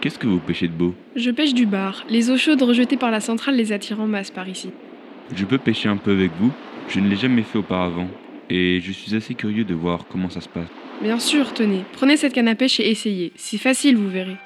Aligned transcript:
Qu'est-ce 0.00 0.18
que 0.18 0.26
vous 0.26 0.40
pêchez 0.40 0.66
de 0.66 0.72
beau 0.72 0.94
Je 1.14 1.30
pêche 1.30 1.54
du 1.54 1.64
bar, 1.64 2.04
les 2.10 2.30
eaux 2.30 2.36
chaudes 2.36 2.62
rejetées 2.62 2.96
par 2.96 3.12
la 3.12 3.20
centrale 3.20 3.54
les 3.54 3.72
attirent 3.72 4.00
en 4.00 4.08
masse 4.08 4.32
par 4.32 4.48
ici. 4.48 4.70
Je 5.34 5.44
peux 5.44 5.58
pêcher 5.58 5.88
un 5.88 5.96
peu 5.96 6.10
avec 6.10 6.32
vous 6.40 6.50
Je 6.88 6.98
ne 6.98 7.08
l'ai 7.08 7.16
jamais 7.16 7.42
fait 7.42 7.58
auparavant. 7.58 8.08
Et 8.50 8.80
je 8.80 8.92
suis 8.92 9.14
assez 9.14 9.34
curieux 9.34 9.64
de 9.64 9.74
voir 9.74 10.04
comment 10.10 10.28
ça 10.28 10.40
se 10.40 10.48
passe. 10.48 10.66
Bien 11.00 11.18
sûr, 11.18 11.54
tenez, 11.54 11.84
prenez 11.92 12.16
cette 12.16 12.32
canne 12.32 12.48
à 12.48 12.54
pêche 12.54 12.80
et 12.80 12.90
essayez. 12.90 13.32
C'est 13.36 13.58
facile, 13.58 13.96
vous 13.96 14.10
verrez. 14.10 14.36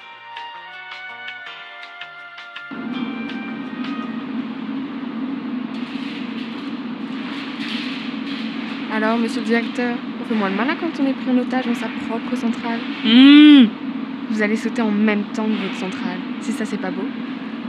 Alors, 8.93 9.17
monsieur 9.17 9.41
le 9.41 9.47
directeur, 9.47 9.97
on 10.21 10.25
fait 10.25 10.35
moins 10.35 10.49
le 10.49 10.55
malin 10.55 10.75
quand 10.79 11.01
on 11.01 11.07
est 11.07 11.13
pris 11.13 11.31
en 11.31 11.37
otage 11.39 11.65
dans 11.65 11.75
sa 11.75 11.87
propre 12.07 12.35
centrale. 12.35 12.79
Mmh 13.03 13.86
Vous 14.29 14.41
allez 14.41 14.55
sauter 14.55 14.81
en 14.81 14.91
même 14.91 15.23
temps 15.33 15.45
que 15.45 15.67
votre 15.67 15.75
centrale. 15.75 16.19
Si 16.41 16.51
ça, 16.51 16.65
c'est 16.65 16.77
pas 16.77 16.91
beau. 16.91 17.05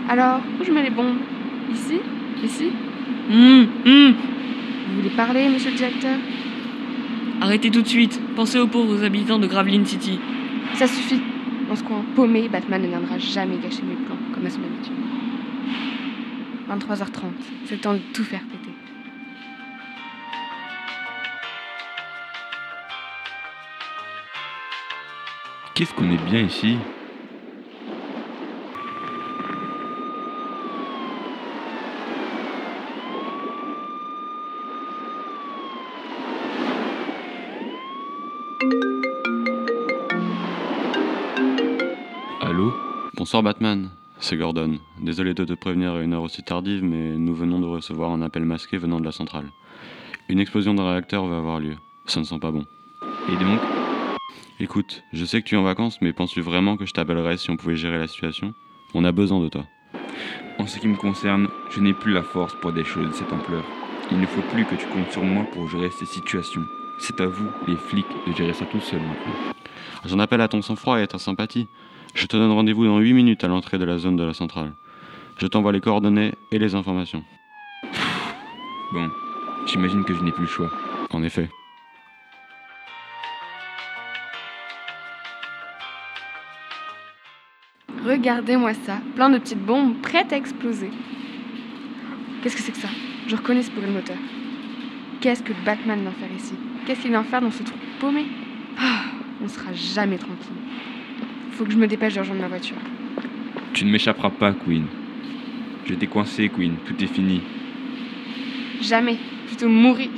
Alors, 0.08 0.40
où 0.60 0.64
je 0.64 0.72
mets 0.72 0.82
les 0.82 0.90
bombes? 0.90 1.18
Ici? 1.72 2.00
Ici? 2.42 2.70
Hum, 3.30 3.66
hum. 3.86 4.14
Vous 4.88 4.96
voulez 4.96 5.14
parler, 5.14 5.48
monsieur 5.48 5.70
le 5.70 5.76
directeur? 5.76 6.16
Arrêtez 7.40 7.70
tout 7.70 7.82
de 7.82 7.88
suite. 7.88 8.20
Pensez 8.34 8.58
aux 8.58 8.66
pauvres 8.66 9.04
habitants 9.04 9.38
de 9.38 9.46
Graveline 9.46 9.86
City. 9.86 10.18
Ça 10.74 10.86
suffit. 10.86 11.20
Dans 11.68 11.76
ce 11.76 11.84
coin 11.84 12.02
paumé, 12.16 12.48
Batman 12.48 12.82
ne 12.82 12.88
viendra 12.88 13.18
jamais 13.18 13.58
gâcher 13.58 13.82
mes 13.82 13.94
plans, 14.06 14.16
comme 14.34 14.46
à 14.46 14.50
son 14.50 14.60
habitude. 14.60 14.94
23h30, 16.68 17.22
c'est 17.66 17.74
le 17.74 17.80
temps 17.80 17.92
de 17.92 18.00
tout 18.12 18.24
faire 18.24 18.40
péter. 18.40 18.67
Qu'est-ce 25.78 25.94
qu'on 25.94 26.10
est 26.10 26.24
bien 26.24 26.40
ici 26.40 26.76
Allô 42.40 42.74
Bonsoir 43.14 43.44
Batman, 43.44 43.90
c'est 44.18 44.36
Gordon. 44.36 44.80
Désolé 45.00 45.32
de 45.32 45.44
te 45.44 45.52
prévenir 45.52 45.92
à 45.92 46.00
une 46.02 46.12
heure 46.12 46.24
aussi 46.24 46.42
tardive, 46.42 46.82
mais 46.82 47.16
nous 47.16 47.36
venons 47.36 47.60
de 47.60 47.66
recevoir 47.66 48.10
un 48.10 48.22
appel 48.22 48.44
masqué 48.44 48.78
venant 48.78 48.98
de 48.98 49.04
la 49.04 49.12
centrale. 49.12 49.46
Une 50.28 50.40
explosion 50.40 50.74
de 50.74 50.82
réacteur 50.82 51.24
va 51.26 51.38
avoir 51.38 51.60
lieu. 51.60 51.76
Ça 52.06 52.18
ne 52.18 52.24
sent 52.24 52.40
pas 52.40 52.50
bon. 52.50 52.66
Et 53.28 53.36
donc 53.36 53.77
Écoute, 54.60 55.04
je 55.12 55.24
sais 55.24 55.40
que 55.40 55.46
tu 55.46 55.54
es 55.54 55.58
en 55.58 55.62
vacances, 55.62 56.00
mais 56.00 56.12
penses-tu 56.12 56.40
vraiment 56.40 56.76
que 56.76 56.84
je 56.84 56.92
t'appellerais 56.92 57.36
si 57.36 57.48
on 57.48 57.56
pouvait 57.56 57.76
gérer 57.76 57.96
la 57.96 58.08
situation? 58.08 58.54
On 58.92 59.04
a 59.04 59.12
besoin 59.12 59.38
de 59.38 59.48
toi. 59.48 59.64
En 60.58 60.66
ce 60.66 60.80
qui 60.80 60.88
me 60.88 60.96
concerne, 60.96 61.46
je 61.70 61.78
n'ai 61.78 61.92
plus 61.92 62.12
la 62.12 62.24
force 62.24 62.56
pour 62.60 62.72
des 62.72 62.82
choses 62.82 63.06
de 63.06 63.12
cette 63.12 63.32
ampleur. 63.32 63.62
Il 64.10 64.18
ne 64.18 64.26
faut 64.26 64.42
plus 64.52 64.64
que 64.64 64.74
tu 64.74 64.84
comptes 64.86 65.12
sur 65.12 65.22
moi 65.22 65.44
pour 65.52 65.70
gérer 65.70 65.90
ces 65.90 66.06
situations. 66.06 66.64
C'est 66.98 67.20
à 67.20 67.26
vous, 67.26 67.46
les 67.68 67.76
flics, 67.76 68.04
de 68.26 68.32
gérer 68.32 68.52
ça 68.52 68.64
tout 68.64 68.80
seul 68.80 68.98
maintenant. 68.98 69.54
J'en 70.04 70.18
appelle 70.18 70.40
à 70.40 70.48
ton 70.48 70.60
sang-froid 70.60 70.98
et 70.98 71.02
à 71.02 71.06
ta 71.06 71.18
sympathie. 71.18 71.68
Je 72.14 72.26
te 72.26 72.36
donne 72.36 72.50
rendez-vous 72.50 72.84
dans 72.84 72.98
8 72.98 73.12
minutes 73.12 73.44
à 73.44 73.48
l'entrée 73.48 73.78
de 73.78 73.84
la 73.84 73.98
zone 73.98 74.16
de 74.16 74.24
la 74.24 74.34
centrale. 74.34 74.72
Je 75.36 75.46
t'envoie 75.46 75.70
les 75.70 75.80
coordonnées 75.80 76.34
et 76.50 76.58
les 76.58 76.74
informations. 76.74 77.22
Bon, 78.92 79.08
j'imagine 79.66 80.04
que 80.04 80.14
je 80.14 80.22
n'ai 80.22 80.32
plus 80.32 80.42
le 80.42 80.48
choix. 80.48 80.72
En 81.10 81.22
effet. 81.22 81.48
Regardez-moi 88.08 88.72
ça, 88.74 88.98
plein 89.16 89.28
de 89.28 89.38
petites 89.38 89.64
bombes 89.64 90.00
prêtes 90.00 90.32
à 90.32 90.36
exploser. 90.36 90.90
Qu'est-ce 92.42 92.56
que 92.56 92.62
c'est 92.62 92.72
que 92.72 92.78
ça? 92.78 92.88
Je 93.26 93.36
reconnais 93.36 93.62
ce 93.62 93.70
bruit 93.70 93.86
de 93.86 93.90
moteur. 93.92 94.16
Qu'est-ce 95.20 95.42
que 95.42 95.52
Batman 95.64 96.00
vient 96.00 96.12
faire 96.12 96.34
ici? 96.34 96.54
Qu'est-ce 96.86 97.00
qu'il 97.02 97.10
vient 97.10 97.24
faire 97.24 97.40
dans 97.40 97.50
ce 97.50 97.62
trou 97.62 97.76
paumé? 98.00 98.24
Ah, 98.78 99.02
On 99.42 99.48
sera 99.48 99.72
jamais 99.74 100.16
tranquille. 100.16 100.56
Faut 101.52 101.64
que 101.64 101.72
je 101.72 101.76
me 101.76 101.86
dépêche 101.86 102.14
de 102.14 102.20
rejoindre 102.20 102.40
ma 102.40 102.48
voiture. 102.48 102.76
Tu 103.74 103.84
ne 103.84 103.90
m'échapperas 103.90 104.30
pas, 104.30 104.52
Queen. 104.52 104.86
Je 105.84 105.94
t'ai 105.94 106.06
coincé, 106.06 106.48
Queen. 106.48 106.76
Tout 106.86 107.02
est 107.02 107.06
fini. 107.08 107.42
Jamais. 108.80 109.16
Plutôt 109.48 109.68
mourir. 109.68 110.08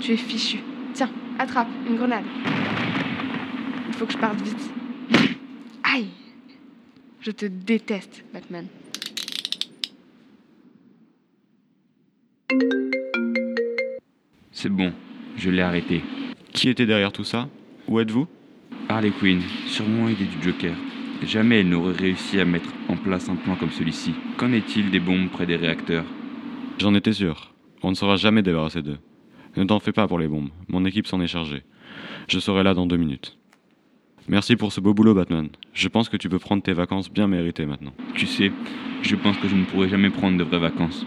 Tu 0.00 0.12
es 0.12 0.16
fichu. 0.16 0.58
Tiens, 0.94 1.10
attrape 1.38 1.68
une 1.88 1.96
grenade. 1.96 2.24
Il 3.88 3.94
faut 3.94 4.06
que 4.06 4.12
je 4.12 4.18
parte 4.18 4.40
vite. 4.40 4.70
Aïe 5.82 6.08
Je 7.28 7.32
te 7.34 7.44
déteste, 7.44 8.24
Batman. 8.32 8.64
C'est 14.50 14.70
bon, 14.70 14.94
je 15.36 15.50
l'ai 15.50 15.60
arrêté. 15.60 16.00
Qui 16.54 16.70
était 16.70 16.86
derrière 16.86 17.12
tout 17.12 17.24
ça? 17.24 17.50
Où 17.86 18.00
êtes-vous? 18.00 18.26
Harley 18.88 19.10
Quinn, 19.10 19.42
sûrement 19.66 20.08
idée 20.08 20.24
du 20.24 20.42
Joker. 20.42 20.74
Jamais 21.22 21.60
elle 21.60 21.68
n'aurait 21.68 21.92
réussi 21.92 22.40
à 22.40 22.46
mettre 22.46 22.70
en 22.88 22.96
place 22.96 23.28
un 23.28 23.36
plan 23.36 23.56
comme 23.56 23.72
celui-ci. 23.72 24.14
Qu'en 24.38 24.54
est-il 24.54 24.90
des 24.90 24.98
bombes 24.98 25.28
près 25.28 25.44
des 25.44 25.56
réacteurs? 25.56 26.06
J'en 26.78 26.94
étais 26.94 27.12
sûr. 27.12 27.52
On 27.82 27.90
ne 27.90 27.94
sera 27.94 28.16
jamais 28.16 28.40
débarrassé 28.40 28.80
d'eux. 28.80 29.00
Ne 29.58 29.64
t'en 29.64 29.80
fais 29.80 29.92
pas 29.92 30.08
pour 30.08 30.18
les 30.18 30.28
bombes. 30.28 30.48
Mon 30.68 30.86
équipe 30.86 31.06
s'en 31.06 31.20
est 31.20 31.26
chargée. 31.26 31.62
Je 32.26 32.38
serai 32.38 32.62
là 32.62 32.72
dans 32.72 32.86
deux 32.86 32.96
minutes. 32.96 33.36
Merci 34.30 34.56
pour 34.56 34.72
ce 34.72 34.80
beau 34.80 34.92
boulot, 34.92 35.14
Batman. 35.14 35.48
Je 35.72 35.88
pense 35.88 36.10
que 36.10 36.18
tu 36.18 36.28
peux 36.28 36.38
prendre 36.38 36.62
tes 36.62 36.74
vacances 36.74 37.10
bien 37.10 37.26
méritées 37.26 37.64
maintenant. 37.64 37.94
Tu 38.14 38.26
sais, 38.26 38.52
je 39.00 39.16
pense 39.16 39.38
que 39.38 39.48
je 39.48 39.56
ne 39.56 39.64
pourrai 39.64 39.88
jamais 39.88 40.10
prendre 40.10 40.36
de 40.36 40.44
vraies 40.44 40.58
vacances. 40.58 41.06